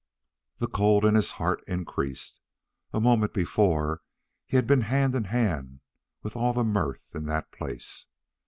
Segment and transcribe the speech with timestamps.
[0.57, 2.39] The cold in his heart increased.
[2.91, 4.01] A moment before
[4.47, 5.79] he had been hand in hand
[6.23, 8.07] with all the mirth in that place.